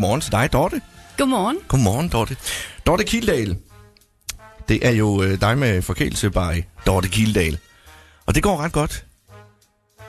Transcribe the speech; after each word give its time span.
godmorgen 0.00 0.20
til 0.20 0.32
dig, 0.32 0.52
Dorte. 0.52 0.80
Godmorgen. 1.18 1.56
Godmorgen, 1.68 2.08
Dorte. 2.08 2.36
Dorte 2.86 3.04
Kildal. 3.04 3.56
Det 4.68 4.86
er 4.86 4.90
jo 4.90 5.22
øh, 5.22 5.40
dig 5.40 5.58
med 5.58 5.82
forkælelse 5.82 6.30
by 6.30 6.64
Dorte 6.86 7.08
Kildal. 7.08 7.58
Og 8.26 8.34
det 8.34 8.42
går 8.42 8.56
ret 8.56 8.72
godt. 8.72 9.04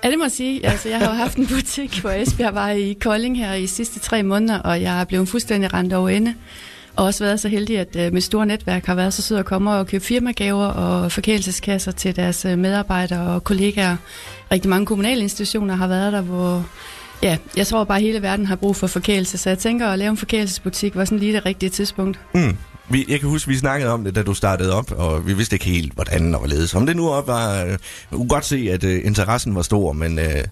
Ja, 0.03 0.09
det 0.09 0.17
må 0.17 0.23
jeg 0.23 0.31
sige. 0.31 0.65
Altså, 0.65 0.89
jeg 0.89 0.99
har 0.99 1.05
jo 1.05 1.13
haft 1.13 1.37
en 1.37 1.47
butik 1.47 1.99
på 2.01 2.09
Esbjerg 2.09 2.55
var 2.55 2.69
i 2.69 2.93
Kolding 3.01 3.37
her 3.37 3.53
i 3.53 3.67
sidste 3.67 3.99
tre 3.99 4.23
måneder, 4.23 4.59
og 4.59 4.81
jeg 4.81 5.01
er 5.01 5.05
blevet 5.05 5.29
fuldstændig 5.29 5.73
rendt 5.73 5.93
over 5.93 6.09
ende. 6.09 6.35
Og 6.95 7.05
også 7.05 7.23
været 7.23 7.39
så 7.39 7.47
heldig, 7.47 7.79
at 7.79 7.95
uh, 7.95 8.13
mit 8.13 8.23
store 8.23 8.45
netværk 8.45 8.85
har 8.85 8.95
været 8.95 9.13
så 9.13 9.21
sød 9.21 9.37
at 9.37 9.45
komme 9.45 9.73
og 9.73 9.87
købe 9.87 10.05
firmagaver 10.05 10.65
og 10.65 11.11
forkælelseskasser 11.11 11.91
til 11.91 12.15
deres 12.15 12.45
uh, 12.45 12.57
medarbejdere 12.57 13.35
og 13.35 13.43
kollegaer. 13.43 13.97
Rigtig 14.51 14.69
mange 14.69 14.85
kommunale 14.85 15.21
institutioner 15.21 15.75
har 15.75 15.87
været 15.87 16.13
der, 16.13 16.21
hvor 16.21 16.65
ja, 17.23 17.37
jeg 17.57 17.67
tror 17.67 17.83
bare, 17.83 17.97
at 17.97 18.03
hele 18.03 18.21
verden 18.21 18.45
har 18.45 18.55
brug 18.55 18.75
for 18.75 18.87
forkælelse. 18.87 19.37
Så 19.37 19.49
jeg 19.49 19.59
tænker, 19.59 19.87
at 19.87 19.99
lave 19.99 20.09
en 20.09 20.17
forkælelsesbutik 20.17 20.95
var 20.95 21.05
sådan 21.05 21.19
lige 21.19 21.33
det 21.33 21.45
rigtige 21.45 21.69
tidspunkt. 21.69 22.19
Mm. 22.33 22.57
Vi, 22.89 23.05
jeg 23.09 23.19
kan 23.19 23.29
huske, 23.29 23.47
vi 23.47 23.57
snakkede 23.57 23.91
om 23.91 24.03
det, 24.03 24.15
da 24.15 24.23
du 24.23 24.33
startede 24.33 24.73
op, 24.73 24.91
og 24.91 25.27
vi 25.27 25.33
vidste 25.33 25.55
ikke 25.55 25.65
helt, 25.65 25.93
hvordan 25.93 26.33
og 26.33 26.39
hvorledes. 26.39 26.75
Om 26.75 26.85
det 26.85 26.95
nu 26.95 27.09
op 27.09 27.27
var... 27.27 27.63
Øh, 27.63 27.77
kunne 28.11 28.27
godt 28.27 28.45
se, 28.45 28.69
at 28.71 28.83
øh, 28.83 29.05
interessen 29.05 29.55
var 29.55 29.61
stor, 29.61 29.93
men 29.93 30.19
øh, 30.19 30.43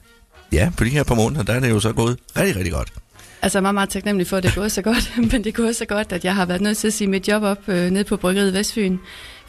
ja, 0.51 0.71
på 0.77 0.83
de 0.83 0.89
her 0.89 1.03
par 1.03 1.15
måneder, 1.15 1.43
der 1.43 1.53
er 1.53 1.59
det 1.59 1.69
jo 1.69 1.79
så 1.79 1.93
gået 1.93 2.17
rigtig, 2.37 2.55
rigtig 2.55 2.73
godt. 2.73 2.93
Altså, 3.41 3.57
jeg 3.57 3.59
er 3.59 3.61
meget, 3.61 3.73
meget 3.73 3.89
taknemmelig 3.89 4.27
for, 4.27 4.37
at 4.37 4.43
det 4.43 4.49
er 4.49 4.55
gået 4.55 4.71
så 4.71 4.81
godt, 4.81 5.13
men 5.31 5.43
det 5.43 5.47
er 5.47 5.51
gået 5.51 5.75
så 5.75 5.85
godt, 5.85 6.11
at 6.11 6.25
jeg 6.25 6.35
har 6.35 6.45
været 6.45 6.61
nødt 6.61 6.77
til 6.77 6.87
at 6.87 6.93
sige 6.93 7.07
mit 7.07 7.27
job 7.27 7.43
op 7.43 7.69
øh, 7.69 7.91
nede 7.91 8.03
på 8.03 8.17
Bryggeriet 8.17 8.53
Vestfyn, 8.53 8.97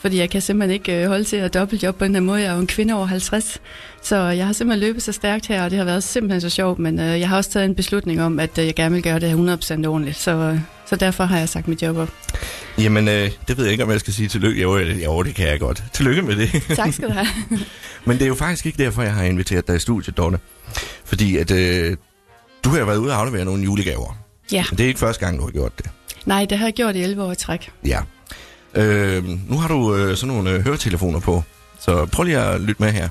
fordi 0.01 0.19
jeg 0.19 0.31
kan 0.31 0.41
simpelthen 0.41 0.75
ikke 0.75 1.03
øh, 1.03 1.09
holde 1.09 1.25
til 1.25 1.37
at 1.37 1.55
dobbeltjob 1.55 1.97
på 1.97 2.05
den 2.05 2.15
her 2.15 2.21
måde. 2.21 2.41
Jeg 2.41 2.49
er 2.49 2.55
jo 2.55 2.61
en 2.61 2.67
kvinde 2.67 2.95
over 2.95 3.07
50, 3.07 3.61
så 4.03 4.17
jeg 4.17 4.47
har 4.47 4.53
simpelthen 4.53 4.89
løbet 4.89 5.03
så 5.03 5.13
stærkt 5.13 5.47
her, 5.47 5.65
og 5.65 5.71
det 5.71 5.79
har 5.79 5.85
været 5.85 6.05
simpelthen 6.05 6.41
så 6.41 6.51
sjovt, 6.51 6.79
men 6.79 7.01
øh, 7.01 7.21
jeg 7.21 7.29
har 7.29 7.37
også 7.37 7.51
taget 7.51 7.65
en 7.67 7.75
beslutning 7.75 8.23
om, 8.23 8.41
at 8.41 8.59
øh, 8.59 8.67
jeg 8.67 8.75
gerne 8.75 8.95
vil 8.95 9.03
gøre 9.03 9.21
det 9.21 9.59
100% 9.85 9.87
ordentligt, 9.87 10.17
så, 10.17 10.59
så 10.87 10.97
derfor 10.97 11.25
har 11.25 11.39
jeg 11.39 11.49
sagt 11.49 11.69
mit 11.69 11.83
job 11.83 11.97
op. 11.97 12.09
Jamen, 12.79 13.09
øh, 13.09 13.31
det 13.49 13.57
ved 13.57 13.65
jeg 13.65 13.73
ikke, 13.73 13.85
om 13.85 13.91
jeg 13.91 14.01
skal 14.01 14.13
sige 14.13 14.29
tillykke. 14.29 14.63
Jo, 14.63 14.79
jo, 14.79 15.23
det 15.23 15.35
kan 15.35 15.49
jeg 15.49 15.61
godt. 15.61 15.85
Tillykke 15.93 16.23
med 16.23 16.37
det. 16.37 16.63
Tak 16.77 16.93
skal 16.93 17.09
du 17.09 17.13
have. 17.13 17.27
Men 18.05 18.17
det 18.17 18.23
er 18.23 18.29
jo 18.29 18.35
faktisk 18.35 18.67
ikke 18.67 18.85
derfor, 18.85 19.03
jeg 19.03 19.15
har 19.15 19.25
inviteret 19.25 19.69
dig 19.69 19.77
i 19.77 19.79
studiet, 19.79 20.17
Dorte. 20.17 20.39
Fordi 21.05 21.37
at 21.37 21.51
øh, 21.51 21.97
du 22.65 22.71
har 22.71 22.85
været 22.85 22.99
ude 22.99 23.13
og 23.13 23.19
aflevere 23.19 23.45
nogle 23.45 23.63
julegaver. 23.65 24.19
Ja. 24.53 24.65
Men 24.71 24.79
det 24.79 24.85
er 24.85 24.89
ikke 24.89 25.01
første 25.01 25.25
gang, 25.27 25.39
du 25.39 25.45
har 25.45 25.51
gjort 25.51 25.79
det. 25.79 25.91
Nej, 26.27 26.45
det 26.45 26.59
har 26.59 26.67
jeg 26.67 26.75
gjort 26.75 26.97
i 26.97 27.03
11 27.03 27.23
år 27.23 27.33
i 27.33 27.35
træk. 27.35 27.71
Ja. 27.85 28.01
Øh, 28.77 29.25
nu 29.51 29.57
har 29.57 29.69
du 29.69 29.95
øh, 29.95 30.17
sådan 30.17 30.35
nogle 30.35 30.51
øh, 30.51 30.61
høretelefoner 30.65 31.21
på, 31.21 31.43
så 31.79 32.09
prøv 32.15 32.25
lige 32.25 32.39
at 32.39 32.61
lytte 32.61 32.83
med 32.83 32.89
her. 32.89 33.09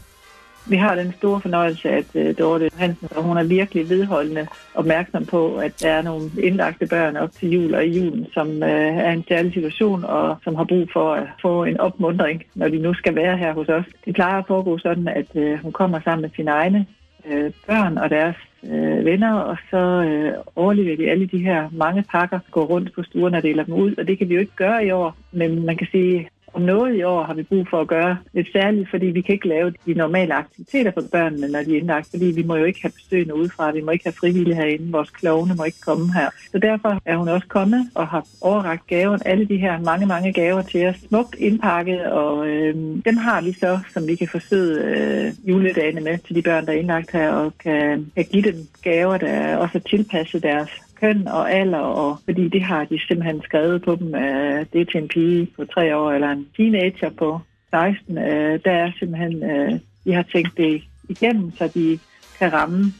Vi 0.69 0.75
har 0.75 0.95
den 0.95 1.13
store 1.17 1.41
fornøjelse, 1.41 1.89
at 1.89 2.05
øh, 2.15 2.35
Dorte 2.39 2.69
Hansen, 2.77 3.07
og 3.15 3.23
hun 3.23 3.37
er 3.37 3.43
virkelig 3.43 3.89
vedholdende 3.89 4.47
opmærksom 4.75 5.25
på, 5.25 5.55
at 5.55 5.81
der 5.81 5.89
er 5.89 6.01
nogle 6.01 6.31
indlagte 6.43 6.87
børn 6.87 7.17
op 7.17 7.31
til 7.39 7.49
jul 7.49 7.75
og 7.75 7.85
i 7.85 7.99
julen, 7.99 8.27
som 8.33 8.63
øh, 8.63 8.97
er 8.97 9.09
i 9.11 9.13
en 9.13 9.25
særlig 9.27 9.53
situation, 9.53 10.03
og 10.03 10.37
som 10.43 10.55
har 10.55 10.63
brug 10.63 10.87
for 10.93 11.13
at 11.13 11.27
få 11.41 11.63
en 11.63 11.79
opmundring, 11.79 12.43
når 12.55 12.67
de 12.67 12.77
nu 12.77 12.93
skal 12.93 13.15
være 13.15 13.37
her 13.37 13.53
hos 13.53 13.69
os. 13.69 13.85
Det 14.05 14.15
plejer 14.15 14.37
at 14.37 14.47
foregå 14.47 14.77
sådan, 14.77 15.07
at 15.07 15.35
øh, 15.35 15.59
hun 15.63 15.71
kommer 15.71 15.99
sammen 16.03 16.21
med 16.21 16.29
sine 16.35 16.51
egne 16.51 16.85
øh, 17.25 17.51
børn 17.67 17.97
og 17.97 18.09
deres 18.09 18.35
øh, 18.63 19.05
venner, 19.05 19.33
og 19.33 19.57
så 19.69 19.77
øh, 19.77 20.33
overlever 20.55 20.97
vi 20.97 21.05
alle 21.05 21.27
de 21.27 21.37
her 21.37 21.69
mange 21.71 22.03
pakker, 22.11 22.39
går 22.51 22.65
rundt 22.65 22.93
på 22.93 23.03
stuerne 23.03 23.37
og 23.37 23.43
deler 23.43 23.63
dem 23.63 23.73
ud, 23.73 23.95
og 23.97 24.07
det 24.07 24.17
kan 24.17 24.29
vi 24.29 24.33
jo 24.33 24.39
ikke 24.39 24.55
gøre 24.55 24.85
i 24.85 24.91
år, 24.91 25.17
men 25.31 25.65
man 25.65 25.77
kan 25.77 25.87
sige, 25.91 26.29
om 26.53 26.61
noget 26.61 26.95
i 26.95 27.03
år 27.03 27.23
har 27.23 27.33
vi 27.33 27.43
brug 27.43 27.67
for 27.69 27.81
at 27.81 27.87
gøre 27.87 28.17
lidt 28.33 28.51
særligt, 28.51 28.89
fordi 28.89 29.05
vi 29.05 29.21
kan 29.21 29.33
ikke 29.33 29.47
lave 29.47 29.73
de 29.85 29.93
normale 29.93 30.33
aktiviteter 30.33 30.91
for 30.91 31.03
børnene, 31.11 31.47
når 31.47 31.63
de 31.63 31.73
er 31.73 31.79
indlagt, 31.79 32.09
fordi 32.09 32.25
vi 32.25 32.43
må 32.43 32.55
jo 32.55 32.63
ikke 32.63 32.81
have 32.81 32.91
besøgende 32.91 33.35
udefra, 33.35 33.71
vi 33.71 33.81
må 33.81 33.91
ikke 33.91 34.05
have 34.05 34.13
frivillige 34.13 34.55
herinde, 34.55 34.91
vores 34.91 35.09
klovne 35.09 35.55
må 35.55 35.63
ikke 35.63 35.81
komme 35.81 36.13
her. 36.13 36.29
Så 36.51 36.59
derfor 36.59 37.01
er 37.05 37.17
hun 37.17 37.27
også 37.27 37.47
kommet 37.47 37.89
og 37.95 38.07
har 38.07 38.25
overragt 38.41 38.87
gaven, 38.87 39.19
alle 39.25 39.45
de 39.45 39.57
her 39.57 39.79
mange, 39.79 40.05
mange 40.05 40.33
gaver 40.33 40.61
til 40.61 40.87
os, 40.87 40.95
smukt 41.07 41.35
indpakket, 41.35 42.05
og 42.05 42.47
øh, 42.47 42.75
dem 43.05 43.17
har 43.17 43.41
vi 43.41 43.53
så, 43.53 43.79
som 43.93 44.07
vi 44.07 44.15
kan 44.15 44.27
forsøge 44.27 44.83
øh, 44.83 45.33
juledagene 45.49 46.01
med 46.01 46.17
til 46.17 46.35
de 46.35 46.41
børn, 46.41 46.65
der 46.65 46.71
er 46.71 46.77
indlagt 46.77 47.11
her, 47.11 47.31
og 47.31 47.53
kan, 47.63 48.11
kan 48.15 48.25
give 48.31 48.43
dem 48.51 48.67
gaver, 48.83 49.17
der 49.17 49.57
også 49.57 49.77
er 49.77 49.89
tilpasset 49.89 50.43
deres 50.43 50.69
køn 51.01 51.27
og 51.27 51.51
alder, 51.51 51.77
og 51.77 52.19
fordi 52.25 52.47
det 52.47 52.61
har 52.61 52.85
de 52.85 52.99
simpelthen 53.07 53.41
skrevet 53.41 53.81
på 53.81 53.95
dem, 53.95 54.15
at 54.15 54.73
det 54.73 54.81
er 54.81 54.85
til 54.85 55.01
en 55.01 55.07
pige 55.07 55.47
på 55.55 55.65
tre 55.65 55.97
år, 55.97 56.11
eller 56.11 56.29
en 56.29 56.47
teenager 56.57 57.09
på 57.09 57.39
16. 57.69 58.17
Øh, 58.17 58.59
der 58.65 58.71
er 58.71 58.91
simpelthen, 58.99 59.43
øh, 59.43 59.71
de 60.05 60.13
har 60.13 60.23
tænkt 60.23 60.57
det 60.57 60.83
igennem, 61.09 61.51
så 61.51 61.67
de 61.67 61.99
kan 62.39 62.53
ramme, 62.53 62.93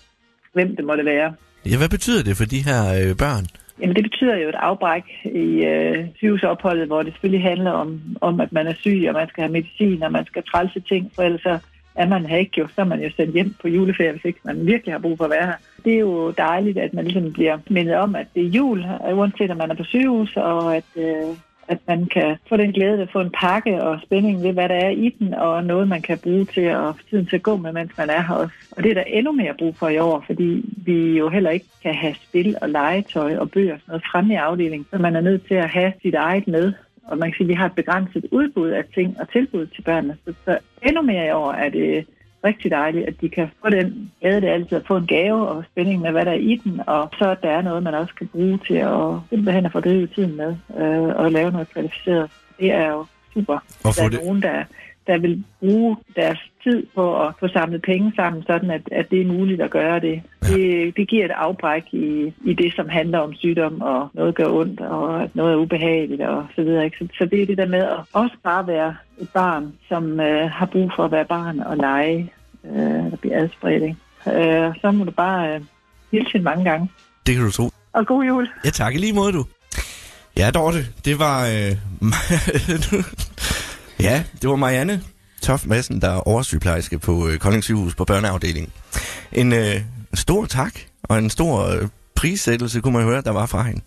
hvem 0.54 0.76
det 0.76 0.86
måtte 0.86 1.06
være. 1.06 1.34
Ja, 1.66 1.78
hvad 1.78 1.90
betyder 1.90 2.24
det 2.24 2.38
for 2.38 2.46
de 2.46 2.64
her 2.70 2.82
øh, 3.00 3.18
børn? 3.18 3.46
Jamen 3.82 3.96
det 3.96 4.04
betyder 4.04 4.38
jo 4.38 4.50
et 4.50 4.56
afbræk 4.56 5.04
i 5.26 5.66
øh, 5.72 6.06
sygehusopholdet, 6.16 6.88
hvor 6.88 7.04
det 7.04 7.14
selvfølgelig 7.14 7.44
handler 7.44 7.72
om, 7.72 8.02
om, 8.22 8.40
at 8.40 8.52
man 8.52 8.68
er 8.68 8.74
syg, 8.74 9.06
og 9.08 9.14
man 9.14 9.30
skal 9.30 9.42
have 9.42 9.52
medicin, 9.52 10.04
og 10.04 10.12
man 10.12 10.26
skal 10.26 10.44
trælse 10.44 10.80
ting, 10.80 11.12
for 11.16 11.24
ellers 11.24 11.42
så 11.42 11.60
er 11.96 12.08
man 12.08 12.26
her 12.26 12.38
ikke 12.38 12.60
jo, 12.60 12.68
så 12.68 12.82
er 12.82 12.86
man 12.86 13.02
jo 13.02 13.10
sendt 13.16 13.34
hjem 13.34 13.56
på 13.62 13.68
juleferie, 13.68 14.12
hvis 14.12 14.26
ikke 14.26 14.40
man 14.44 14.66
virkelig 14.66 14.94
har 14.94 15.00
brug 15.00 15.18
for 15.18 15.24
at 15.24 15.30
være 15.30 15.46
her. 15.46 15.60
Det 15.86 15.94
er 15.94 16.00
jo 16.00 16.32
dejligt, 16.32 16.78
at 16.78 16.94
man 16.94 17.06
ligesom 17.06 17.34
bliver 17.34 17.58
mindet 17.70 17.96
om, 17.96 18.16
at 18.16 18.28
det 18.36 18.44
er 18.44 18.48
jul, 18.48 18.80
øh, 18.80 19.18
uanset 19.18 19.52
om 19.52 19.58
man 19.58 19.72
er 19.72 19.76
på 19.76 19.84
sygehus, 19.84 20.38
og 20.38 20.76
at, 20.76 20.84
øh, 20.96 21.36
at 21.68 21.78
man 21.88 22.06
kan 22.06 22.38
få 22.50 22.58
den 22.58 22.72
glæde 22.72 22.94
ved 22.94 23.04
at 23.04 23.12
få 23.12 23.22
en 23.22 23.36
pakke 23.40 23.84
og 23.84 24.00
spænding 24.02 24.44
ved, 24.44 24.54
hvad 24.54 24.70
der 24.70 24.76
er 24.76 24.90
i 24.90 25.10
den, 25.20 25.34
og 25.34 25.64
noget, 25.64 25.88
man 25.88 26.02
kan 26.02 26.18
bruge 26.18 26.46
til 26.46 26.62
at 26.62 26.96
få 26.98 27.04
tiden 27.10 27.26
til 27.26 27.36
at 27.36 27.44
gå 27.44 27.58
med, 27.58 27.74
mens 27.74 27.92
man 27.98 28.10
er 28.10 28.22
her 28.22 28.36
også. 28.36 28.56
Og 28.72 28.84
det 28.84 28.90
er 28.90 28.94
der 28.94 29.04
endnu 29.04 29.32
mere 29.32 29.54
brug 29.60 29.76
for 29.76 29.90
i 29.90 29.98
år, 29.98 30.24
fordi 30.28 30.66
vi 30.86 31.18
jo 31.18 31.30
heller 31.30 31.50
ikke 31.50 31.66
kan 31.84 31.94
have 31.94 32.16
spil 32.24 32.56
og 32.62 32.70
legetøj 32.70 33.38
og 33.38 33.52
bøger 33.52 33.74
og 33.74 33.80
sådan 33.80 33.92
noget 33.92 34.04
fremme 34.12 34.34
i 34.34 34.38
afdelingen, 34.38 34.88
så 34.92 34.98
man 34.98 35.16
er 35.16 35.22
nødt 35.22 35.48
til 35.48 35.56
at 35.56 35.70
have 35.70 35.94
sit 36.02 36.16
eget 36.16 36.48
med. 36.48 36.74
Og 37.10 37.18
man 37.18 37.30
kan 37.30 37.38
sige, 37.38 37.46
at 37.46 37.50
vi 37.50 37.54
har 37.54 37.66
et 37.66 37.76
begrænset 37.76 38.26
udbud 38.32 38.70
af 38.70 38.84
ting 38.96 39.18
og 39.22 39.32
tilbud 39.32 39.66
til 39.66 39.82
børnene. 39.82 40.18
Så, 40.26 40.34
så 40.46 40.58
endnu 40.84 41.02
mere 41.02 41.28
i 41.28 41.32
år 41.32 41.52
er 41.52 41.70
det 41.70 42.06
rigtig 42.44 42.72
dejligt, 42.72 43.08
at 43.08 43.22
de 43.22 43.30
kan 43.30 43.48
få 43.62 43.70
den 43.70 44.12
glæde, 44.22 44.42
det 44.42 44.48
altid 44.48 44.78
at 44.78 44.88
få 44.88 44.98
en 44.98 45.08
gave 45.08 45.48
og 45.48 45.64
spænding 45.72 46.02
med, 46.02 46.12
hvad 46.12 46.26
der 46.26 46.32
er 46.32 46.36
i 46.36 46.56
den, 46.64 46.82
og 46.88 47.10
så 47.18 47.30
at 47.30 47.42
der 47.42 47.50
er 47.50 47.62
noget, 47.62 47.84
man 47.84 47.94
også 47.94 48.16
kan 48.16 48.28
bruge 48.28 48.60
til 48.68 48.74
at 48.74 49.00
simpelthen 49.30 49.66
at 49.66 49.72
fordrive 49.72 50.08
tiden 50.08 50.36
med 50.38 50.56
øh, 50.78 51.16
og 51.16 51.32
lave 51.32 51.52
noget 51.52 51.70
kvalificeret. 51.70 52.32
Det 52.60 52.72
er 52.72 52.90
jo 52.90 53.06
super. 53.34 53.60
Og 53.84 53.92
der 53.96 54.04
er 54.04 54.10
det... 54.10 54.20
nogen, 54.24 54.42
der, 54.42 54.64
der 55.08 55.18
vil 55.18 55.44
bruge 55.60 55.98
deres 56.16 56.40
tid 56.64 56.86
på 56.96 57.24
at 57.24 57.34
få 57.40 57.48
samlet 57.48 57.82
penge 57.82 58.14
sammen, 58.16 58.44
sådan 58.44 58.72
at, 58.72 58.82
at 58.92 59.12
det 59.12 59.22
er 59.22 59.26
muligt 59.26 59.62
at 59.62 59.72
gøre 59.72 60.00
det. 60.00 60.22
Det, 60.56 60.98
det 60.98 61.08
giver 61.08 61.26
et 61.26 61.32
afbræk 61.32 61.84
i, 61.92 62.34
i 62.46 62.54
det, 62.54 62.74
som 62.76 62.90
handler 62.90 63.20
om 63.20 63.34
sygdom, 63.34 63.82
og 63.82 64.10
noget 64.14 64.36
gør 64.36 64.48
ondt, 64.48 64.82
og 64.82 65.24
at 65.24 65.36
noget 65.36 65.54
er 65.54 65.58
ubehageligt, 65.58 66.22
og 66.22 66.46
så 66.56 66.62
videre. 66.62 66.86
Ikke? 66.86 66.98
Så, 66.98 67.08
så 67.18 67.26
det 67.26 67.42
er 67.42 67.46
det 67.46 67.58
der 67.58 67.68
med 67.68 67.80
at 67.80 68.00
også 68.14 68.36
bare 68.44 68.68
være 68.68 68.96
et 69.22 69.30
barn, 69.30 69.74
som 69.88 70.20
øh, 70.20 70.50
har 70.52 70.66
brug 70.66 70.92
for 70.96 71.06
at 71.06 71.12
være 71.12 71.26
barn 71.26 71.60
og 71.60 71.78
lege, 71.78 72.34
øh, 72.66 73.12
der 73.12 73.18
bliver 73.22 73.44
adspredt. 73.44 73.84
Ikke? 73.84 73.96
Øh, 74.28 74.74
så 74.82 74.92
må 74.92 75.04
du 75.04 75.12
bare 75.12 75.56
øh, 75.56 75.62
hilse 76.12 76.40
mange 76.40 76.64
gange. 76.64 76.90
Det 77.28 77.36
kan 77.36 77.46
du 77.46 77.52
tro. 77.52 77.70
Og 77.94 78.08
god 78.08 78.24
jul. 78.24 78.50
Ja, 78.66 78.70
tak 78.70 78.96
i 78.96 78.98
lige 78.98 79.14
måde, 79.14 79.34
du. 79.34 79.46
Ja, 80.38 80.52
Dorte, 80.52 80.78
det 81.06 81.20
var... 81.20 81.46
Øh, 81.46 81.52
ja, 84.08 84.24
det 84.42 84.50
var 84.50 84.56
Marianne 84.56 85.02
Toft 85.42 85.68
Madsen, 85.68 86.02
der 86.02 86.10
er 86.10 86.28
oversygeplejerske 86.28 87.00
på 87.00 87.28
øh, 87.28 87.38
Kolding 87.38 87.64
Sygehus 87.64 87.96
på 87.96 88.06
børneafdelingen. 88.06 88.72
En 89.32 89.54
øh, 89.54 89.82
stor 90.14 90.46
tak 90.46 90.74
og 91.04 91.18
en 91.18 91.30
stor 91.30 91.66
øh, 91.66 91.88
prissættelse, 92.16 92.82
kunne 92.82 92.94
man 92.94 93.04
høre, 93.04 93.22
der 93.22 93.32
var 93.32 93.46
fra 93.46 93.64
hende. 93.64 93.82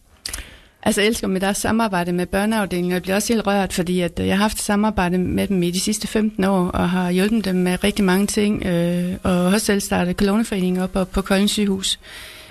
Altså 0.83 1.01
jeg 1.01 1.09
elsker 1.09 1.27
med 1.27 1.41
deres 1.41 1.57
samarbejde 1.57 2.13
med 2.13 2.27
børneafdelingen, 2.27 2.93
og 2.93 2.95
jeg 2.95 3.03
bliver 3.03 3.17
også 3.17 3.33
helt 3.33 3.47
rørt, 3.47 3.73
fordi 3.73 4.01
at 4.01 4.21
øh, 4.21 4.27
jeg 4.27 4.37
har 4.37 4.43
haft 4.43 4.63
samarbejde 4.63 5.19
med 5.19 5.47
dem 5.47 5.63
i 5.63 5.71
de 5.71 5.81
sidste 5.81 6.07
15 6.07 6.45
år, 6.45 6.69
og 6.69 6.91
har 6.91 7.11
hjulpet 7.11 7.45
dem 7.45 7.57
med 7.57 7.85
rigtig 7.85 8.05
mange 8.05 8.27
ting, 8.27 8.67
øh, 8.67 9.15
og 9.23 9.51
har 9.51 9.59
selv 9.59 9.81
startet 9.81 10.17
koloneforeningen 10.17 10.83
op, 10.83 10.97
op 10.97 11.11
på 11.11 11.23
Kolding 11.23 11.51
Sygehus. 11.51 11.99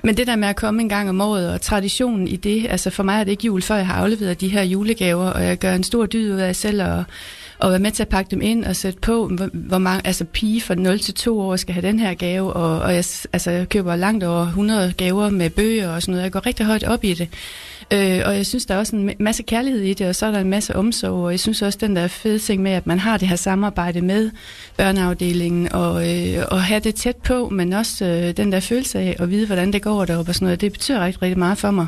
Men 0.03 0.17
det 0.17 0.27
der 0.27 0.35
med 0.35 0.47
at 0.47 0.55
komme 0.55 0.81
en 0.81 0.89
gang 0.89 1.09
om 1.09 1.21
året, 1.21 1.53
og 1.53 1.61
traditionen 1.61 2.27
i 2.27 2.35
det, 2.35 2.67
altså 2.69 2.89
for 2.89 3.03
mig 3.03 3.19
er 3.19 3.23
det 3.23 3.31
ikke 3.31 3.45
jul, 3.45 3.61
før 3.61 3.75
jeg 3.75 3.87
har 3.87 3.93
afleveret 3.93 4.41
de 4.41 4.47
her 4.47 4.63
julegaver, 4.63 5.25
og 5.25 5.43
jeg 5.43 5.57
gør 5.57 5.73
en 5.73 5.83
stor 5.83 6.05
dyd 6.05 6.33
ud 6.33 6.39
af 6.39 6.55
selv 6.55 6.81
at 6.81 7.03
og 7.61 7.69
være 7.69 7.79
med 7.79 7.91
til 7.91 8.03
at 8.03 8.09
pakke 8.09 8.31
dem 8.31 8.41
ind 8.41 8.65
og 8.65 8.75
sætte 8.75 8.99
på, 8.99 9.27
hvor, 9.27 9.49
hvor 9.53 9.77
mange, 9.77 10.07
altså 10.07 10.25
pige 10.25 10.61
fra 10.61 10.75
0 10.75 10.99
til 10.99 11.13
2 11.13 11.39
år 11.39 11.55
skal 11.55 11.73
have 11.73 11.87
den 11.87 11.99
her 11.99 12.13
gave, 12.13 12.53
og, 12.53 12.79
og 12.79 12.95
jeg, 12.95 13.05
altså, 13.33 13.51
jeg 13.51 13.69
køber 13.69 13.95
langt 13.95 14.23
over 14.23 14.45
100 14.45 14.93
gaver 14.97 15.29
med 15.29 15.49
bøger 15.49 15.89
og 15.89 16.01
sådan 16.01 16.11
noget. 16.11 16.23
Jeg 16.23 16.31
går 16.31 16.45
rigtig 16.45 16.65
højt 16.65 16.83
op 16.83 17.03
i 17.03 17.13
det. 17.13 17.29
Øh, 17.93 18.21
og 18.25 18.35
jeg 18.35 18.45
synes, 18.45 18.65
der 18.65 18.75
er 18.75 18.79
også 18.79 18.95
en 18.95 19.11
masse 19.19 19.43
kærlighed 19.43 19.81
i 19.81 19.93
det, 19.93 20.07
og 20.07 20.15
så 20.15 20.25
er 20.25 20.31
der 20.31 20.39
en 20.39 20.49
masse 20.49 20.75
omsorg, 20.75 21.23
og 21.23 21.31
jeg 21.31 21.39
synes 21.39 21.61
også, 21.61 21.77
den 21.81 21.95
der 21.95 22.07
fede 22.07 22.39
ting 22.39 22.61
med, 22.61 22.71
at 22.71 22.87
man 22.87 22.99
har 22.99 23.17
det 23.17 23.27
her 23.27 23.35
samarbejde 23.35 24.01
med 24.01 24.31
børneafdelingen, 24.77 25.73
og, 25.73 26.09
øh, 26.09 26.45
og 26.51 26.63
have 26.63 26.79
det 26.79 26.95
tæt 26.95 27.15
på, 27.15 27.49
men 27.49 27.73
også 27.73 28.05
øh, 28.05 28.37
den 28.37 28.51
der 28.51 28.59
følelse 28.59 28.99
af 28.99 29.15
at 29.19 29.29
vide, 29.29 29.45
hvordan 29.45 29.73
det 29.73 29.81
går 29.81 30.05
deroppe 30.05 30.31
og 30.31 30.35
sådan 30.35 30.45
noget, 30.45 30.61
det 30.61 30.71
betyder 30.71 31.05
rigtig, 31.05 31.21
rigtig 31.21 31.39
meget 31.39 31.57
for 31.57 31.71
mig. 31.71 31.87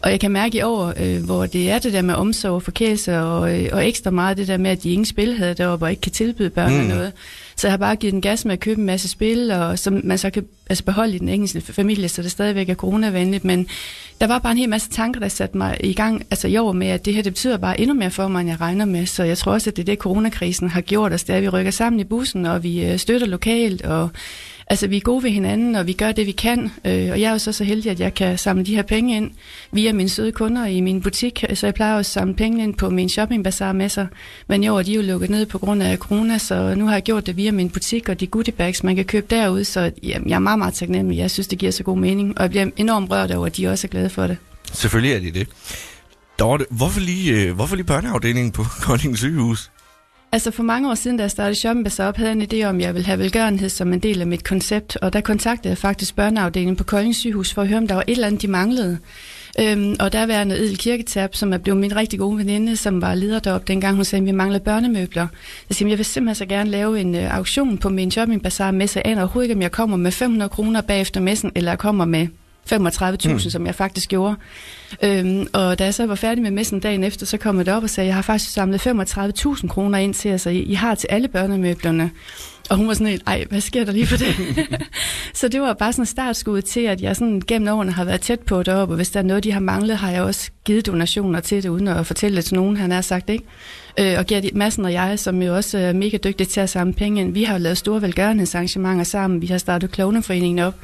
Og 0.00 0.10
jeg 0.10 0.20
kan 0.20 0.30
mærke 0.30 0.58
i 0.58 0.62
år, 0.62 0.92
øh, 0.96 1.24
hvor 1.24 1.46
det 1.46 1.70
er 1.70 1.78
det 1.78 1.92
der 1.92 2.02
med 2.02 2.14
omsorg 2.14 2.52
og 2.52 2.62
forkælelse, 2.62 3.18
og, 3.18 3.60
øh, 3.60 3.68
og 3.72 3.88
ekstra 3.88 4.10
meget 4.10 4.36
det 4.36 4.48
der 4.48 4.56
med, 4.56 4.70
at 4.70 4.82
de 4.82 4.90
ingen 4.90 5.06
spil 5.12 5.36
havde 5.36 5.54
deroppe, 5.54 5.84
og 5.84 5.90
ikke 5.90 6.00
kan 6.00 6.12
tilbyde 6.12 6.50
børn 6.50 6.80
mm. 6.80 6.84
noget. 6.84 7.12
Så 7.56 7.66
jeg 7.66 7.72
har 7.72 7.78
bare 7.78 7.96
givet 7.96 8.12
den 8.12 8.20
gas 8.20 8.44
med 8.44 8.52
at 8.52 8.60
købe 8.60 8.80
en 8.80 8.86
masse 8.86 9.08
spil, 9.08 9.50
og 9.50 9.78
som 9.78 10.00
man 10.04 10.18
så 10.18 10.30
kan 10.30 10.46
altså, 10.70 10.84
beholde 10.84 11.14
i 11.14 11.18
den 11.18 11.28
engelske 11.28 11.60
familie, 11.60 12.08
så 12.08 12.22
det 12.22 12.30
stadigvæk 12.30 12.68
er 12.68 12.74
coronavenligt. 12.74 13.44
Men 13.44 13.66
der 14.20 14.26
var 14.26 14.38
bare 14.38 14.52
en 14.52 14.58
hel 14.58 14.68
masse 14.68 14.90
tanker, 14.90 15.20
der 15.20 15.28
satte 15.28 15.56
mig 15.58 15.76
i 15.80 15.92
gang 15.92 16.26
altså 16.30 16.48
i 16.48 16.56
år 16.56 16.72
med, 16.72 16.86
at 16.86 17.04
det 17.04 17.14
her 17.14 17.22
det 17.22 17.32
betyder 17.32 17.56
bare 17.56 17.80
endnu 17.80 17.94
mere 17.94 18.10
for 18.10 18.28
mig, 18.28 18.40
end 18.40 18.50
jeg 18.50 18.60
regner 18.60 18.84
med. 18.84 19.06
Så 19.06 19.22
jeg 19.24 19.38
tror 19.38 19.52
også, 19.52 19.70
at 19.70 19.76
det 19.76 19.82
er 19.82 19.86
det, 19.86 19.98
coronakrisen 19.98 20.68
har 20.68 20.80
gjort 20.80 21.12
os, 21.12 21.24
det 21.24 21.32
er, 21.32 21.36
at 21.36 21.42
vi 21.42 21.48
rykker 21.48 21.70
sammen 21.70 22.00
i 22.00 22.04
bussen, 22.04 22.46
og 22.46 22.62
vi 22.62 22.84
øh, 22.84 22.98
støtter 22.98 23.26
lokalt, 23.26 23.82
og 23.82 24.10
altså, 24.72 24.86
vi 24.86 24.96
er 24.96 25.00
gode 25.00 25.22
ved 25.22 25.30
hinanden, 25.30 25.74
og 25.74 25.86
vi 25.86 25.92
gør 25.92 26.12
det, 26.12 26.26
vi 26.26 26.32
kan. 26.32 26.72
Øh, 26.84 27.10
og 27.10 27.20
jeg 27.20 27.28
er 27.28 27.30
jo 27.30 27.38
så 27.38 27.52
så 27.52 27.64
heldig, 27.64 27.90
at 27.90 28.00
jeg 28.00 28.14
kan 28.14 28.38
samle 28.38 28.64
de 28.64 28.74
her 28.74 28.82
penge 28.82 29.16
ind 29.16 29.30
via 29.72 29.92
mine 29.92 30.08
søde 30.08 30.32
kunder 30.32 30.66
i 30.66 30.80
min 30.80 31.02
butik. 31.02 31.44
Så 31.54 31.66
jeg 31.66 31.74
plejer 31.74 31.96
også 31.96 32.08
at 32.08 32.12
samle 32.12 32.34
penge 32.34 32.62
ind 32.62 32.74
på 32.74 32.90
min 32.90 33.08
shopping 33.08 33.44
bazaar. 33.44 34.08
Men 34.46 34.64
i 34.64 34.68
år 34.68 34.82
de 34.82 34.92
er 34.92 34.96
jo 34.96 35.02
lukket 35.02 35.30
ned 35.30 35.46
på 35.46 35.58
grund 35.58 35.82
af 35.82 35.96
corona, 35.98 36.38
så 36.38 36.74
nu 36.74 36.86
har 36.86 36.92
jeg 36.92 37.02
gjort 37.02 37.26
det 37.26 37.36
via 37.36 37.52
min 37.52 37.70
butik 37.70 38.08
og 38.08 38.20
de 38.20 38.26
goodie 38.26 38.52
bags, 38.52 38.82
man 38.82 38.96
kan 38.96 39.04
købe 39.04 39.26
derude. 39.30 39.64
Så 39.64 39.92
jamen, 40.02 40.28
jeg 40.28 40.34
er 40.34 40.38
meget, 40.38 40.58
meget 40.58 40.74
taknemmelig. 40.74 41.18
Jeg 41.18 41.30
synes, 41.30 41.46
det 41.46 41.58
giver 41.58 41.72
så 41.72 41.82
god 41.82 41.98
mening. 41.98 42.38
Og 42.38 42.42
jeg 42.42 42.50
bliver 42.50 42.70
enormt 42.76 43.10
rørt 43.10 43.30
over, 43.30 43.46
at 43.46 43.56
de 43.56 43.68
også 43.68 43.86
er 43.86 43.90
glade 43.90 44.10
for 44.10 44.26
det. 44.26 44.36
Selvfølgelig 44.72 45.12
er 45.16 45.20
de 45.20 45.38
det. 45.38 45.48
Dorte, 46.38 46.66
hvorfor 46.70 47.00
lige, 47.00 47.42
øh, 47.42 47.54
hvorfor 47.54 47.76
lige 47.76 47.86
børneafdelingen 47.86 48.52
på 48.52 48.62
Kolding 48.86 49.18
sygehus? 49.18 49.70
Altså 50.34 50.50
for 50.50 50.62
mange 50.62 50.90
år 50.90 50.94
siden, 50.94 51.16
da 51.16 51.22
jeg 51.22 51.30
startede 51.30 51.54
Shoppen 51.54 51.84
Bazaar 51.84 52.08
op, 52.08 52.16
havde 52.16 52.30
jeg 52.30 52.36
en 52.36 52.42
idé 52.52 52.68
om, 52.68 52.76
at 52.76 52.82
jeg 52.82 52.94
ville 52.94 53.06
have 53.06 53.18
velgørenhed 53.18 53.68
som 53.68 53.92
en 53.92 53.98
del 53.98 54.20
af 54.20 54.26
mit 54.26 54.44
koncept. 54.44 54.96
Og 54.96 55.12
der 55.12 55.20
kontaktede 55.20 55.68
jeg 55.68 55.78
faktisk 55.78 56.16
børneafdelingen 56.16 56.76
på 56.76 56.84
Kolding 56.84 57.14
sygehus 57.14 57.54
for 57.54 57.62
at 57.62 57.68
høre, 57.68 57.78
om 57.78 57.88
der 57.88 57.94
var 57.94 58.04
et 58.06 58.12
eller 58.12 58.26
andet, 58.26 58.42
de 58.42 58.48
manglede. 58.48 58.98
Øhm, 59.60 59.96
og 60.00 60.12
der 60.12 60.26
var 60.26 60.42
en 60.42 60.50
Edel 60.50 60.78
Kirketab, 60.78 61.34
som 61.34 61.52
er 61.52 61.58
blevet 61.58 61.80
min 61.80 61.96
rigtig 61.96 62.18
gode 62.18 62.38
veninde, 62.38 62.76
som 62.76 63.02
var 63.02 63.14
leder 63.14 63.38
deroppe, 63.38 63.66
dengang 63.66 63.96
hun 63.96 64.04
sagde, 64.04 64.22
at 64.22 64.26
vi 64.26 64.32
manglede 64.32 64.64
børnemøbler. 64.64 65.26
Jeg 65.68 65.76
siger, 65.76 65.88
jeg 65.88 65.98
vil 65.98 66.04
simpelthen 66.04 66.34
så 66.34 66.46
gerne 66.46 66.70
lave 66.70 67.00
en 67.00 67.14
uh, 67.14 67.36
auktion 67.36 67.78
på 67.78 67.88
min 67.88 68.10
shopping 68.10 68.42
bazaar 68.42 68.70
med, 68.70 68.86
så 68.86 68.98
jeg 68.98 69.10
aner 69.10 69.22
overhovedet 69.22 69.44
ikke, 69.44 69.54
om 69.54 69.62
jeg 69.62 69.72
kommer 69.72 69.96
med 69.96 70.12
500 70.12 70.48
kroner 70.48 70.80
bagefter 70.80 71.20
messen, 71.20 71.52
eller 71.54 71.70
jeg 71.70 71.78
kommer 71.78 72.04
med 72.04 72.26
35.000, 72.72 73.32
mm. 73.32 73.38
som 73.38 73.66
jeg 73.66 73.74
faktisk 73.74 74.08
gjorde. 74.08 74.36
Øhm, 75.02 75.46
og 75.52 75.78
da 75.78 75.84
jeg 75.84 75.94
så 75.94 76.06
var 76.06 76.14
færdig 76.14 76.42
med 76.42 76.50
messen 76.50 76.80
dagen 76.80 77.04
efter, 77.04 77.26
så 77.26 77.36
kom 77.36 77.58
jeg 77.58 77.68
op 77.68 77.82
og 77.82 77.90
sagde, 77.90 78.08
jeg 78.08 78.14
har 78.14 78.22
faktisk 78.22 78.52
samlet 78.52 78.86
35.000 78.86 79.68
kroner 79.68 79.98
ind 79.98 80.14
til, 80.14 80.28
altså 80.28 80.50
I, 80.50 80.58
I 80.58 80.74
har 80.74 80.94
til 80.94 81.08
alle 81.10 81.28
børnemøblerne. 81.28 82.10
Og 82.70 82.76
hun 82.76 82.88
var 82.88 82.94
sådan 82.94 83.06
helt, 83.06 83.22
ej, 83.26 83.44
hvad 83.50 83.60
sker 83.60 83.84
der 83.84 83.92
lige 83.92 84.06
for 84.06 84.16
det? 84.16 84.34
så 85.34 85.48
det 85.48 85.60
var 85.60 85.72
bare 85.72 85.92
sådan 85.92 86.02
en 86.02 86.06
startskud 86.06 86.62
til, 86.62 86.80
at 86.80 87.00
jeg 87.00 87.16
sådan 87.16 87.42
gennem 87.48 87.74
årene 87.74 87.92
har 87.92 88.04
været 88.04 88.20
tæt 88.20 88.40
på 88.40 88.62
deroppe, 88.62 88.92
og 88.92 88.96
hvis 88.96 89.10
der 89.10 89.20
er 89.20 89.24
noget, 89.24 89.44
de 89.44 89.52
har 89.52 89.60
manglet, 89.60 89.96
har 89.96 90.10
jeg 90.10 90.22
også 90.22 90.50
givet 90.64 90.86
donationer 90.86 91.40
til 91.40 91.62
det, 91.62 91.68
uden 91.68 91.88
at 91.88 92.06
fortælle 92.06 92.36
det 92.36 92.44
til 92.44 92.54
nogen, 92.54 92.76
han 92.76 92.90
har 92.90 93.00
sagt, 93.00 93.30
ikke? 93.30 93.44
Øh, 94.00 94.18
og 94.18 94.26
Gert 94.26 94.54
Madsen 94.54 94.84
og 94.84 94.92
jeg, 94.92 95.18
som 95.18 95.42
jo 95.42 95.56
også 95.56 95.78
er 95.78 95.92
mega 95.92 96.16
dygtige 96.16 96.46
til 96.46 96.60
at 96.60 96.70
samle 96.70 96.92
penge 96.92 97.20
ind, 97.20 97.34
vi 97.34 97.44
har 97.44 97.58
lavet 97.58 97.78
store 97.78 98.02
velgørenhedsarrangementer 98.02 99.04
sammen, 99.04 99.42
vi 99.42 99.46
har 99.46 99.58
startet 99.58 99.90
Klovneforeningen 99.90 100.58
op, 100.58 100.74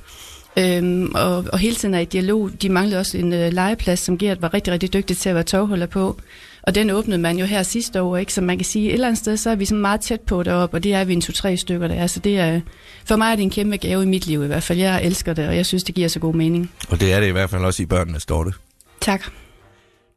Øhm, 0.58 1.10
og, 1.14 1.44
og 1.52 1.58
hele 1.58 1.74
tiden 1.76 1.94
er 1.94 1.98
i 1.98 2.04
dialog. 2.04 2.50
De 2.62 2.68
manglede 2.68 3.00
også 3.00 3.18
en 3.18 3.32
øh, 3.32 3.52
legeplads, 3.52 4.00
som 4.00 4.18
Gert 4.18 4.42
var 4.42 4.54
rigtig, 4.54 4.72
rigtig 4.72 4.92
dygtig 4.92 5.16
til 5.16 5.28
at 5.28 5.34
være 5.34 5.44
togholder 5.44 5.86
på. 5.86 6.20
Og 6.62 6.74
den 6.74 6.90
åbnede 6.90 7.18
man 7.18 7.38
jo 7.38 7.44
her 7.44 7.62
sidste 7.62 8.02
år, 8.02 8.16
ikke? 8.16 8.34
Så 8.34 8.40
man 8.40 8.58
kan 8.58 8.64
sige, 8.64 8.88
et 8.88 8.92
eller 8.94 9.06
andet 9.06 9.18
sted, 9.18 9.36
så 9.36 9.50
er 9.50 9.54
vi 9.54 9.64
sådan 9.64 9.80
meget 9.80 10.00
tæt 10.00 10.20
på 10.20 10.42
deroppe, 10.42 10.76
og 10.76 10.84
det 10.84 10.94
er 10.94 11.04
vi 11.04 11.12
en 11.12 11.20
to-tre 11.20 11.56
stykker, 11.56 11.88
der 11.88 11.94
er. 11.94 12.06
Så 12.06 12.20
det 12.20 12.38
er, 12.38 12.60
for 13.04 13.16
mig 13.16 13.32
er 13.32 13.36
det 13.36 13.42
en 13.42 13.50
kæmpe 13.50 13.76
gave 13.76 14.02
i 14.02 14.06
mit 14.06 14.26
liv 14.26 14.44
i 14.44 14.46
hvert 14.46 14.62
fald. 14.62 14.78
Jeg 14.78 15.04
elsker 15.04 15.34
det, 15.34 15.48
og 15.48 15.56
jeg 15.56 15.66
synes, 15.66 15.84
det 15.84 15.94
giver 15.94 16.08
så 16.08 16.18
god 16.18 16.34
mening. 16.34 16.70
Og 16.88 17.00
det 17.00 17.12
er 17.12 17.20
det 17.20 17.26
i 17.26 17.30
hvert 17.30 17.50
fald 17.50 17.64
også 17.64 17.82
i 17.82 17.86
børnenes 17.86 18.26
Dorte. 18.26 18.52
Tak. 19.00 19.22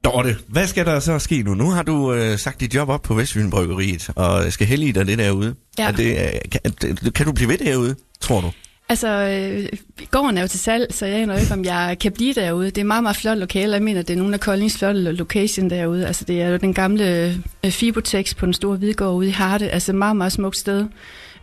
Dorte, 0.04 0.36
hvad 0.48 0.68
skal 0.68 0.86
der 0.86 1.00
så 1.00 1.20
ske 1.20 1.44
nu? 1.44 1.54
Nu 1.54 1.70
har 1.70 1.84
du 1.84 2.14
øh, 2.14 2.38
sagt 2.38 2.60
dit 2.60 2.76
job 2.76 2.90
op 2.90 3.02
på 3.02 3.14
Vestfyn 3.14 3.50
Bryggeriet, 3.50 4.10
og 4.16 4.54
skal 4.54 4.68
hellige 4.68 4.94
dig 4.94 5.08
det 5.08 5.18
derude. 5.18 5.56
Ja. 5.78 5.88
Er 5.88 5.92
det, 5.92 6.18
øh, 6.18 6.40
kan, 6.52 7.12
kan 7.12 7.26
du 7.26 7.32
blive 7.32 7.50
ved 7.50 7.58
derude, 7.58 7.96
tror 8.22 8.42
du? 8.42 8.52
Altså, 8.92 9.08
øh, 9.08 9.68
gården 10.12 10.38
er 10.38 10.42
jo 10.42 10.48
til 10.48 10.60
salg, 10.60 10.94
så 10.94 11.06
jeg 11.06 11.20
aner 11.20 11.38
ikke, 11.38 11.54
om 11.54 11.66
jeg 11.66 11.98
kan 12.02 12.12
blive 12.12 12.34
derude. 12.34 12.66
Det 12.66 12.78
er 12.78 12.86
meget, 12.86 13.04
meget 13.04 13.16
flot 13.16 13.38
lokale. 13.38 13.74
Jeg 13.74 13.84
mener, 13.84 14.02
det 14.02 14.14
er 14.14 14.18
nogle 14.18 14.34
af 14.34 14.40
Koldings 14.40 14.78
flotte 14.78 15.02
location 15.02 15.70
derude. 15.70 16.08
Altså, 16.08 16.26
det 16.26 16.42
er 16.42 16.48
jo 16.48 16.58
den 16.58 16.74
gamle 16.74 17.36
øh, 17.66 17.72
Fibotex 17.72 18.36
på 18.36 18.46
den 18.46 18.54
store 18.54 18.78
Hvidegård 18.78 19.14
ude 19.14 19.28
i 19.28 19.32
Harte. 19.32 19.70
Altså, 19.70 19.94
meget, 19.94 20.16
meget 20.16 20.32
smukt 20.32 20.58
sted. 20.58 20.86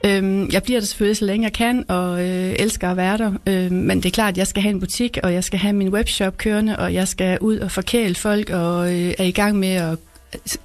Øhm, 0.05 0.49
jeg 0.53 0.63
bliver 0.63 0.81
der 0.81 0.87
selvfølgelig 0.87 1.17
så 1.17 1.25
længe 1.25 1.45
jeg 1.45 1.53
kan, 1.53 1.85
og 1.89 2.21
øh, 2.21 2.55
elsker 2.59 2.91
at 2.91 2.97
være 2.97 3.19
der. 3.19 3.33
Øhm, 3.47 3.75
men 3.75 3.97
det 3.97 4.07
er 4.07 4.11
klart, 4.11 4.35
at 4.35 4.39
jeg 4.39 4.47
skal 4.47 4.63
have 4.63 4.73
en 4.75 4.81
butik, 4.81 5.19
og 5.23 5.33
jeg 5.33 5.45
skal 5.45 5.59
have 5.59 5.73
min 5.73 5.89
webshop 5.89 6.37
kørende, 6.37 6.79
og 6.79 6.95
jeg 6.95 7.09
skal 7.09 7.39
ud 7.41 7.59
og 7.59 7.71
forkæle 7.71 8.15
folk, 8.15 8.51
og 8.51 8.95
øh, 8.95 9.15
er 9.19 9.25
i 9.25 9.31
gang 9.31 9.59
med 9.59 9.73
at 9.73 9.99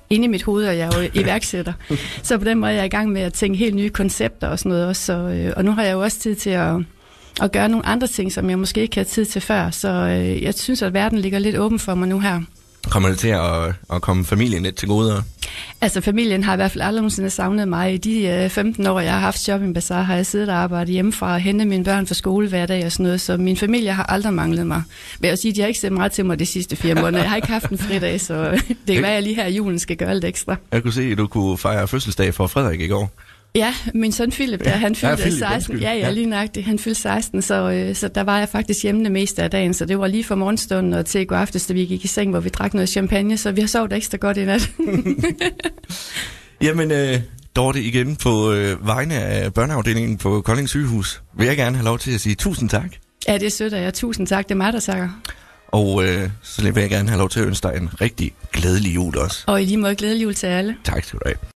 inde 0.09 0.25
i 0.25 0.27
mit 0.27 0.43
hoved, 0.43 0.67
og 0.67 0.77
jeg 0.77 0.89
er 0.95 1.01
jo 1.01 1.09
iværksætter. 1.21 1.73
så 2.23 2.37
på 2.37 2.43
den 2.43 2.59
måde 2.59 2.71
er 2.71 2.75
jeg 2.75 2.85
i 2.85 2.89
gang 2.89 3.11
med 3.11 3.21
at 3.21 3.33
tænke 3.33 3.57
helt 3.57 3.75
nye 3.75 3.89
koncepter 3.89 4.47
og 4.47 4.59
sådan 4.59 4.69
noget 4.69 4.87
også. 4.87 5.05
Så, 5.05 5.13
øh, 5.13 5.53
og 5.57 5.65
nu 5.65 5.71
har 5.71 5.83
jeg 5.83 5.93
jo 5.93 6.01
også 6.01 6.19
tid 6.19 6.35
til 6.35 6.49
at, 6.49 6.75
at 7.41 7.51
gøre 7.51 7.69
nogle 7.69 7.85
andre 7.85 8.07
ting, 8.07 8.31
som 8.31 8.49
jeg 8.49 8.59
måske 8.59 8.81
ikke 8.81 8.95
havde 8.95 9.09
tid 9.09 9.25
til 9.25 9.41
før. 9.41 9.69
Så 9.69 9.89
øh, 9.89 10.43
jeg 10.43 10.53
synes, 10.53 10.81
at 10.81 10.93
verden 10.93 11.19
ligger 11.19 11.39
lidt 11.39 11.57
åben 11.57 11.79
for 11.79 11.95
mig 11.95 12.07
nu 12.07 12.19
her. 12.19 12.41
Kommer 12.89 13.09
det 13.09 13.19
til 13.19 13.27
at, 13.27 13.73
at 13.93 14.01
komme 14.01 14.25
familien 14.25 14.63
lidt 14.63 14.75
til 14.75 14.87
gode? 14.87 15.23
Altså 15.81 16.01
familien 16.01 16.43
har 16.43 16.53
i 16.53 16.55
hvert 16.55 16.71
fald 16.71 16.81
aldrig 16.81 17.01
nogensinde 17.01 17.29
savnet 17.29 17.67
mig. 17.67 17.93
I 17.93 17.97
de 17.97 18.27
øh, 18.27 18.49
15 18.49 18.87
år, 18.87 18.99
jeg 18.99 19.13
har 19.13 19.19
haft 19.19 19.39
shopping 19.39 19.73
bazaar, 19.73 20.01
har 20.01 20.15
jeg 20.15 20.25
siddet 20.25 20.49
og 20.49 20.55
arbejdet 20.55 20.93
hjemmefra 20.93 21.33
og 21.33 21.39
hentet 21.39 21.67
mine 21.67 21.83
børn 21.83 22.07
fra 22.07 22.13
skole 22.13 22.49
hver 22.49 22.65
dag 22.65 22.85
og 22.85 22.91
sådan 22.91 23.03
noget. 23.03 23.21
Så 23.21 23.37
min 23.37 23.57
familie 23.57 23.91
har 23.93 24.03
aldrig 24.03 24.33
manglet 24.33 24.67
mig. 24.67 24.83
Men 25.19 25.29
jeg 25.29 25.37
sige, 25.37 25.53
de 25.55 25.61
har 25.61 25.67
ikke 25.67 25.79
set 25.79 25.91
meget 25.91 26.11
til 26.11 26.25
mig 26.25 26.39
de 26.39 26.45
sidste 26.45 26.75
fire 26.75 26.95
måneder. 26.95 27.23
Jeg 27.23 27.29
har 27.29 27.35
ikke 27.35 27.47
haft 27.47 27.69
en 27.69 27.77
fridag, 27.77 28.21
så 28.21 28.61
det 28.87 28.95
kan 28.95 29.03
være, 29.03 29.11
at 29.11 29.15
jeg 29.15 29.23
lige 29.23 29.35
her 29.35 29.45
i 29.45 29.55
julen 29.55 29.79
skal 29.79 29.97
gøre 29.97 30.13
lidt 30.13 30.25
ekstra. 30.25 30.55
Jeg 30.71 30.83
kunne 30.83 30.93
se, 30.93 31.01
at 31.01 31.17
du 31.17 31.27
kunne 31.27 31.57
fejre 31.57 31.87
fødselsdag 31.87 32.33
for 32.33 32.47
Frederik 32.47 32.81
i 32.81 32.87
går. 32.87 33.11
Ja, 33.55 33.73
min 33.93 34.11
søn 34.11 34.31
Philip, 34.31 34.63
der, 34.63 34.69
han 34.69 34.95
fyldte 34.95 35.07
ja, 35.07 35.15
Philip, 35.15 35.39
16. 35.39 35.79
Ja, 35.79 35.93
ja, 35.93 36.11
lige 36.11 36.25
nøjagtigt. 36.25 36.65
Han 36.65 36.79
fyldte 36.79 37.01
16, 37.01 37.41
så, 37.41 37.71
øh, 37.71 37.95
så 37.95 38.07
der 38.07 38.23
var 38.23 38.39
jeg 38.39 38.49
faktisk 38.49 38.83
hjemme 38.83 39.03
det 39.03 39.11
meste 39.11 39.43
af 39.43 39.51
dagen. 39.51 39.73
Så 39.73 39.85
det 39.85 39.99
var 39.99 40.07
lige 40.07 40.23
fra 40.23 40.35
morgenstunden 40.35 40.93
og 40.93 41.05
til 41.05 41.21
i 41.21 41.25
går 41.25 41.35
aftes, 41.35 41.67
da 41.67 41.73
vi 41.73 41.85
gik 41.85 42.05
i 42.05 42.07
seng, 42.07 42.31
hvor 42.31 42.39
vi 42.39 42.49
drak 42.49 42.73
noget 42.73 42.89
champagne. 42.89 43.37
Så 43.37 43.51
vi 43.51 43.61
har 43.61 43.67
sovet 43.67 43.93
ekstra 43.93 44.17
godt 44.17 44.37
i 44.37 44.45
nat. 44.45 44.71
Jamen, 46.65 46.91
øh, 46.91 47.19
Dorte, 47.55 47.81
igen 47.81 48.15
på 48.15 48.51
øh, 48.51 48.87
vegne 48.87 49.15
af 49.15 49.53
børneafdelingen 49.53 50.17
på 50.17 50.41
Kolding 50.41 50.69
sygehus, 50.69 51.21
vil 51.37 51.47
jeg 51.47 51.57
gerne 51.57 51.75
have 51.75 51.85
lov 51.85 51.99
til 51.99 52.11
at 52.11 52.21
sige 52.21 52.35
tusind 52.35 52.69
tak. 52.69 52.91
Ja, 53.27 53.33
det 53.33 53.45
er 53.45 53.49
sødt 53.49 53.73
af 53.73 53.83
jer. 53.83 53.91
Tusind 53.91 54.27
tak. 54.27 54.45
Det 54.45 54.51
er 54.51 54.55
mig, 54.55 54.73
der 54.73 54.79
takker. 54.79 55.09
Og 55.67 56.03
øh, 56.05 56.29
så 56.41 56.61
vil 56.71 56.81
jeg 56.81 56.89
gerne 56.89 57.09
have 57.09 57.19
lov 57.19 57.29
til 57.29 57.39
at 57.39 57.47
ønske 57.47 57.67
dig 57.67 57.77
en 57.77 57.89
rigtig 58.01 58.33
glædelig 58.51 58.95
jul 58.95 59.17
også. 59.17 59.43
Og 59.47 59.61
i 59.61 59.65
lige 59.65 59.77
måde 59.77 59.95
glædelig 59.95 60.23
jul 60.23 60.35
til 60.35 60.47
alle. 60.47 60.75
Tak 60.83 61.03
skal 61.03 61.19
du 61.19 61.23
have. 61.25 61.37